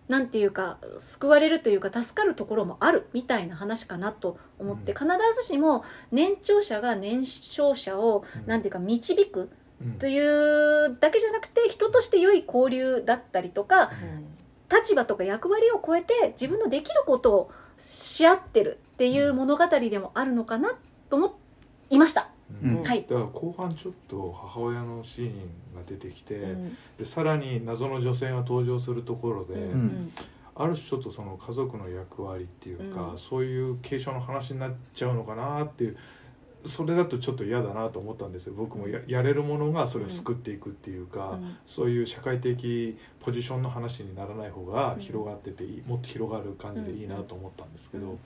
[0.08, 4.98] なんていうか救われるというか助かるところもあるみたいな話かなと思って、うん。
[4.98, 5.06] 必
[5.40, 8.46] ずしも年長者が年少者をうん。
[8.46, 9.92] なんていうか導くうん。
[9.92, 13.90] というだけじゃなくて人として良い交流だったりとか
[14.70, 20.76] 立場とか役割を超えて自分のできることをし合ってるっていう物語でもあるのかな
[21.08, 21.38] と思
[21.88, 22.30] いました。
[22.62, 22.82] うん。
[22.82, 23.02] はい。
[23.02, 25.32] だから後半ちょっと母親のシーン
[25.74, 26.76] が出てきて、うん。
[26.98, 30.12] でさらに謎の女性が登場するところで、うん。
[30.54, 33.18] ある種ちょっとその家族の役割っていうか、うん。
[33.18, 35.96] そういう継承の話になっちゃうのかなっていう
[36.64, 38.54] それだとちょっと嫌だなと思ったんですよ。
[38.54, 41.56] 僕もややれるものがそれを救っていくっていうか、うん。
[41.64, 48.18] そういう社会的ポジションの話にならない方が広がってていい、もっと広がる感じでいいなと思ったんですけど、うん。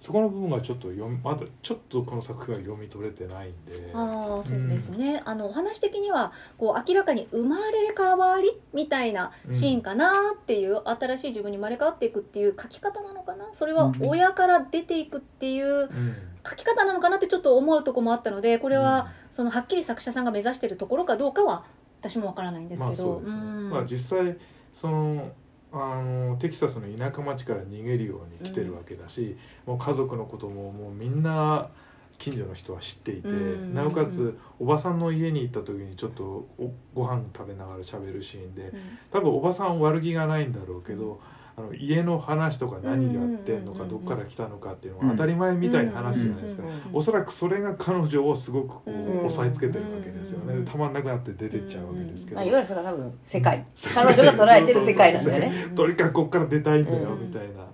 [0.00, 3.90] そこの部分がちょっと読みまだちょっとこの作品は読み取れてないんで。
[3.94, 13.48] ああそうですね、あのお話的にはこう明らかに生まれ変わりみたいなシーンかなっていう、新しい自分に生まれ変わっていくっていう書き方なのかな。
[13.52, 16.14] それは親から出ていくっていううん
[16.48, 21.64] 書き方なのかなってちょっと思うとこもあったのでこれはそのはっきり作者さんが目指しているところかどうかは
[22.00, 24.36] 私もわからないんですまけど、まあ実際
[24.72, 25.32] その
[25.72, 29.36] あのテキサスの田舎町から逃げるように来てるわけだし、
[29.66, 31.68] もう家族のことももうみんな
[32.16, 33.74] 近所の人は知っていて、うん。
[33.74, 36.24] なおかつおばさんの家に行った時にちょっと
[36.58, 38.72] おご飯食べながら喋るシーンで
[39.12, 41.20] 多分おばさん悪気がないんだろうけど、
[41.58, 49.26] あの家の話とか何やってんのか、うんどっから来たのかっていうのが当たり前みたいな話じゃないですか、おそらくそれが彼女をすごくこう、うん。
[49.26, 50.64] 押さえつけてるわけですよね、うん。
[50.64, 55.24] たまんなくなって出てっちゃうわけですけど、まあ、いわゆるそれが多分世界彼女が捉えてる世界なん。
[55.24, 56.84] だよねとにかくこっから出たいん。
[56.84, 57.26] だよ、うん。
[57.28, 57.64] みたいな、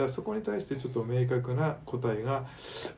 [0.00, 2.46] からそこに対してちょっと明確な答えが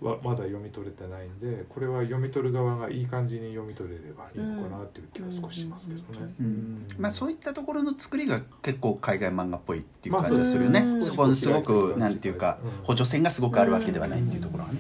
[0.01, 6.35] わまだ読み取れてないんでこれは読み取る側がいい感じに読み取れればいいのかなっていう気は少ししますけどね。
[6.41, 14.79] うんまあそういいったところの作りが結構海外漫画っぽいっていうまあ感じがするよね、そうですそこにすごくうんなんていうかうん補助線がすごくあるわけではないっていうところがね、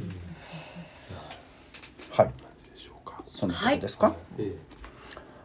[2.10, 2.26] はい。
[2.72, 3.22] でしょうか。
[3.26, 4.56] そんなことですか、え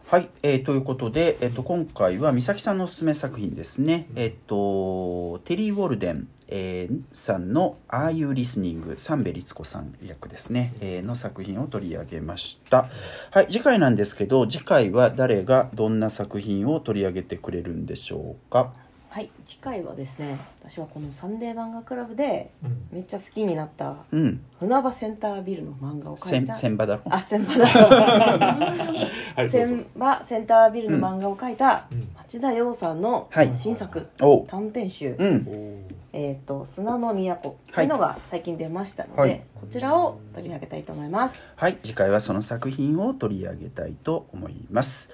[0.06, 12.90] はい、えーということで、えっと今回は美咲さんのおすすめ作品ですね、えっとテリー・ウォルデン、えーさんの「Are You Listening」三部律子さん役ですね、えーの作品を取り上げました。
[13.32, 18.72] はい次回なんですけど次回は誰がどんな作品を取り上げてくれるんでしょうか？
[19.10, 22.52] はい次回はですね私はこの「サンデー漫画クラブ」で
[22.92, 24.42] めっちゃ好きになったうん。
[24.60, 26.54] 船場センタービルの漫画を描千いた。
[26.54, 27.66] 千葉だろあ千葉だ。
[29.36, 29.76] はいどうぞ。
[29.76, 32.08] 千葉センタービルの漫画を描いたうん。
[32.18, 33.54] 町田洋さんのはい。
[33.54, 34.08] 新作
[34.48, 35.16] 短編集。
[35.18, 35.87] うん
[36.20, 41.46] えー、と砂の都というのが最近出ましたので、はいこちらを取り上げたいと思います。
[41.56, 45.12] はい、次回はその作品を取り上げたいと思います。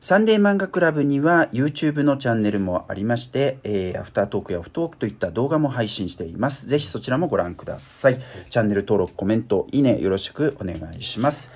[0.00, 6.68] サンデー漫画クラブには YouTube のチャンネルもありまして、えーアフタートークやオフトークといった動画も配信しています。
[6.68, 8.18] ぜひそちらもご覧ください。
[8.50, 11.50] チャンネル登録、コメント、いいねよろしくお願いします。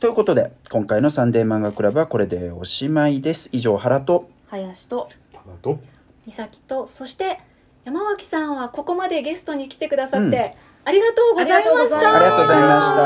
[0.00, 3.48] ということで、今回のサンデー漫画クラブはこれでおしまいです。
[3.52, 5.08] 以上、原と、林と
[6.26, 7.38] 美咲とそして
[7.86, 10.88] 山脇さんはここまでゲストに来てくださって、うん。
[10.88, 12.16] ありがとうございました。
[12.16, 12.96] ありがとうございました。
[12.96, 13.04] お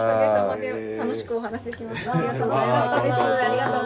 [0.00, 2.16] かげさまで楽しくお話できました。
[2.16, 2.56] ありがとうごあ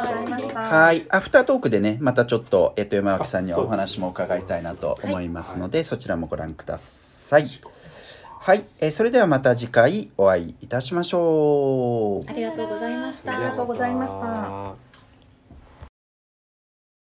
[0.07, 0.61] ざいました。
[0.61, 7.49] はい、アフタートークでね、またちょっと、えっと、山脇さんにはあお話も伺いたいなと思いますので、そちらもご覧ください。
[8.43, 12.31] はい、えーそれではまた次回お会いいたしましょう。
[12.31, 13.37] ありがとうございました。
[13.37, 14.90] ありがとうございました